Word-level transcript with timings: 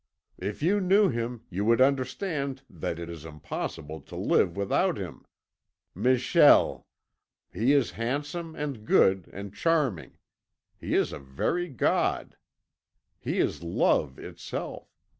If 0.39 0.63
you 0.63 0.81
knew 0.81 1.09
him, 1.09 1.45
you 1.51 1.63
would 1.65 1.79
understand 1.79 2.63
that 2.67 2.97
it 2.97 3.07
is 3.07 3.23
impossible 3.23 4.01
to 4.01 4.15
live 4.15 4.57
without 4.57 4.97
him. 4.97 5.25
Michel! 5.93 6.87
He 7.53 7.73
is 7.73 7.91
handsome 7.91 8.55
and 8.55 8.83
good 8.83 9.29
and 9.31 9.53
charming. 9.53 10.17
He 10.79 10.95
is 10.95 11.13
a 11.13 11.19
very 11.19 11.69
god. 11.69 12.35
He 13.19 13.37
is 13.37 13.61
Love 13.61 14.17
itself. 14.17 14.89